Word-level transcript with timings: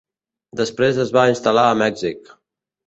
Després 0.61 1.03
es 1.05 1.13
va 1.19 1.27
instal·lar 1.35 1.69
a 1.75 1.81
Mèxic. 1.87 2.37